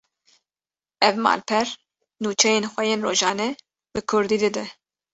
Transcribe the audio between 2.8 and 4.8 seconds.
yên rojane bi Kurdî dide